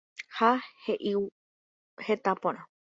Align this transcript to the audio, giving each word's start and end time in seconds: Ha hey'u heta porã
Ha 0.37 0.49
hey'u 0.85 1.21
heta 2.09 2.35
porã 2.43 2.67